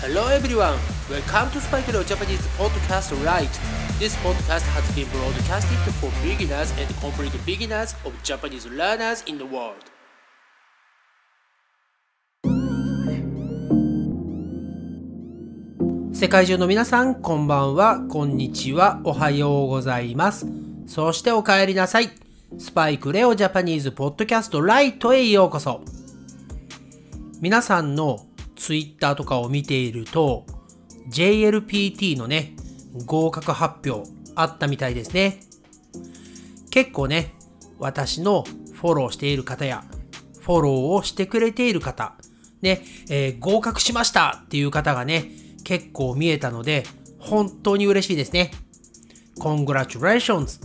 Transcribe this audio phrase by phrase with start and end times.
[0.00, 0.78] Hello everyone,
[1.10, 3.50] welcome to Spike Leo Japanese Podcast Right.
[3.98, 9.44] This podcast has been broadcasted for beginners and complete beginners of Japanese learners in the
[9.44, 9.74] world.
[16.14, 20.46] 世界中の皆さん、こんばんは、こんにちは、おはようございます。
[20.86, 22.10] そしてお帰りなさい。
[22.56, 25.82] スパイクレオジャパニーズポッドキャストライトへようこそ。
[27.40, 28.27] 皆さんの
[28.58, 30.44] ツイッターとかを見ていると、
[31.08, 32.54] JLPT のね、
[33.06, 35.40] 合格発表あったみたいですね。
[36.70, 37.34] 結構ね、
[37.78, 39.84] 私のフォローしている方や、
[40.40, 42.16] フォローをしてくれている方、
[42.60, 45.30] ね、えー、合格しましたっていう方がね、
[45.64, 46.84] 結構見えたので、
[47.18, 48.50] 本当に嬉しいですね。
[49.38, 50.60] Congratulations!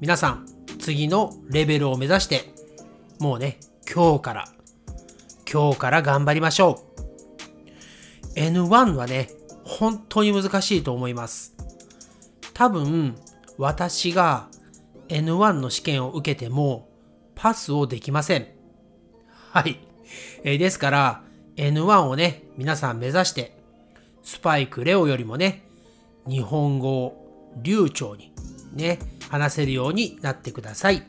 [0.00, 0.46] 皆さん、
[0.80, 2.52] 次のレベルを目指して、
[3.20, 3.58] もうね、
[3.92, 4.48] 今日から、
[5.50, 6.87] 今日から頑張りましょう。
[8.38, 9.30] N1 はね、
[9.64, 11.56] 本当に難しいと思います。
[12.54, 13.16] 多分、
[13.56, 14.48] 私が
[15.08, 16.88] N1 の試験を受けても、
[17.34, 18.46] パスをできません。
[19.50, 19.80] はい。
[20.44, 21.22] えー、ですから、
[21.56, 23.58] N1 をね、皆さん目指して、
[24.22, 25.64] スパイクレオよりもね、
[26.28, 28.32] 日本語を流暢に
[28.72, 31.02] ね、話せるようになってください。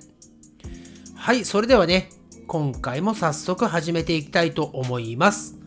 [1.16, 2.10] はい、それではね、
[2.48, 5.59] 今回も早速始めていきたいと思います。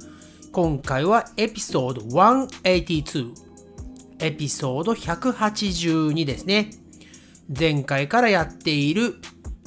[0.53, 3.33] 今回はエピソード182、
[4.21, 6.69] エピソード182ですね。
[7.59, 9.15] 前回からやっている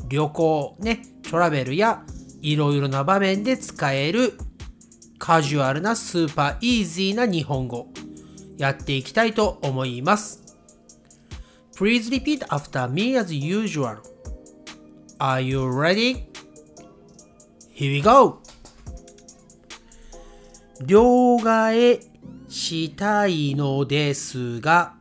[0.07, 2.03] 旅行、ね、トラベルや
[2.39, 4.33] いろいろな場面で使える
[5.17, 7.87] カジュアルなスーパーイージーな日本語
[8.59, 10.43] やっていきたいと思います。
[11.75, 13.97] Please repeat after me as usual.
[15.17, 16.27] Are you ready?
[17.73, 18.44] Here we go!
[20.81, 22.01] 両替
[22.49, 24.95] したいのですが、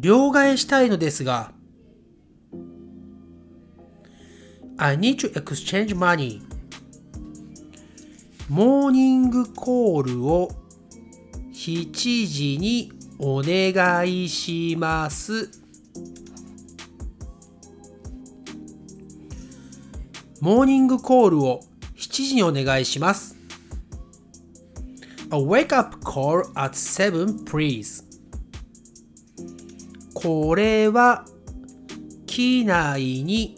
[0.00, 1.52] 両替したいのですが、
[4.76, 6.40] I need to exchange money.
[8.48, 10.50] モーニングコールを
[11.52, 15.67] 7時にお願いします。
[20.40, 21.62] モーニングコールを
[21.96, 23.36] 7時にお願いします。
[25.30, 28.04] A wake up call at 7 please.
[30.14, 31.24] これは
[32.26, 33.56] 機内に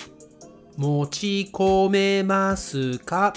[0.77, 3.35] 持ち込めますか？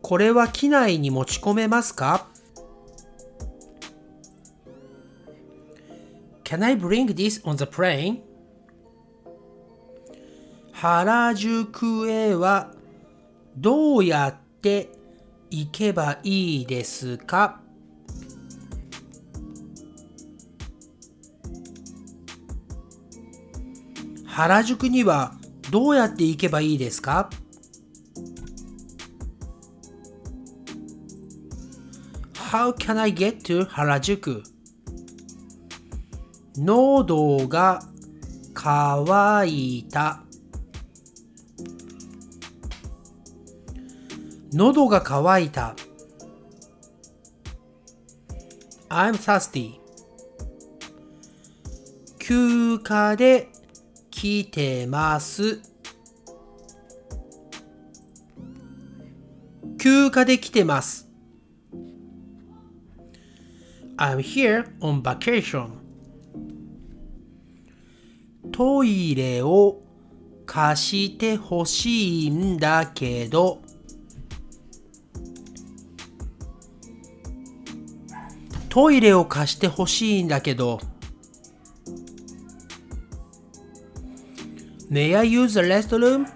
[0.00, 2.26] これは機内に持ち込めますか
[6.44, 8.22] ？Can I bring this on the plane?
[10.80, 12.70] 原宿へは
[13.56, 14.92] どうやって
[15.50, 17.60] 行けばいいですか？
[24.24, 25.34] 原宿には
[25.72, 27.28] どうやって行けばいいですか
[32.34, 34.44] ？How can I get to 原宿？
[36.56, 37.82] 喉が
[38.54, 40.22] 渇いた。
[44.52, 45.74] 喉が渇いた。
[48.88, 49.74] I'm thirsty.
[52.18, 53.48] 休暇で
[54.10, 55.60] 来てます。
[59.78, 61.08] 休暇で来てます。
[63.96, 65.70] I'm here on vacation.
[68.52, 69.82] トイレを
[70.46, 73.62] 貸してほしいんだけど、
[78.68, 80.80] トイレを貸してほしいんだけど、
[84.90, 86.26] May I use the restroom?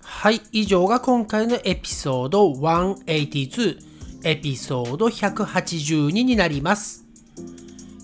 [0.00, 3.78] はい、以上が今回のエピソード182
[4.24, 7.04] エピソード182になります。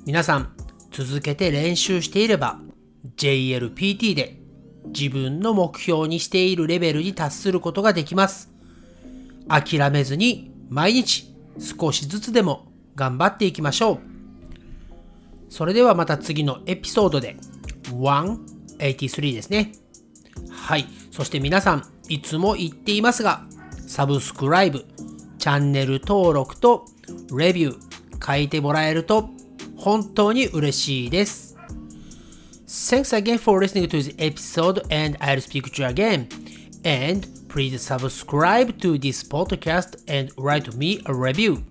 [0.05, 0.53] 皆さん、
[0.91, 2.61] 続けて練習していれば
[3.17, 4.39] JLPT で
[4.87, 8.51] 自分の目標にしているレベルに達することができます。
[9.49, 14.01] 諦めずに毎日少しずつでも頑張っていきましょう。
[15.49, 17.37] それではまた次のエピソードで
[17.85, 19.73] 183ですね。
[20.51, 20.87] はい。
[21.11, 23.45] そして皆さん、いつも言っていますが、
[23.87, 24.87] サブスクライブ、
[25.39, 26.87] チャンネル登録と
[27.37, 27.93] レビュー
[28.25, 29.29] 書いてもらえると
[29.77, 31.57] 本当に嬉しいです。
[32.67, 36.29] Thanks again for listening to this episode and I'll speak to you again.
[36.85, 41.64] And please subscribe to this podcast and write me a review.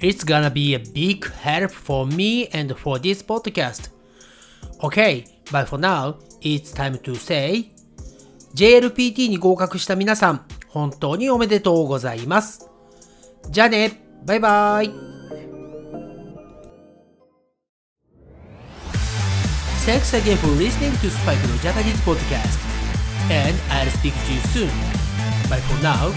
[0.00, 3.88] It's gonna be a big help for me and for this podcast.
[4.82, 7.72] Okay, but for now, it's time to say
[8.54, 12.68] JLPT に合格した皆さん、本当におめでとうございます。
[13.50, 14.90] じゃあね、バイバイ。
[19.86, 22.81] Thanks again for listening to Spike no Japanese podcast.
[23.31, 24.73] And I'll speak to you soon.
[25.49, 26.11] But for now,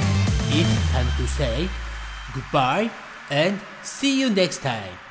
[0.50, 1.68] it's time to say
[2.34, 2.90] goodbye
[3.30, 5.05] and see you next time.